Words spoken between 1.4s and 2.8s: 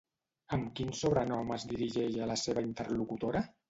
es dirigeix a la seva